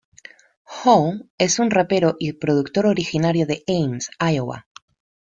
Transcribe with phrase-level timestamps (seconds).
[0.65, 4.65] Hall, es un rapero y productor originario de Ames, Iowa.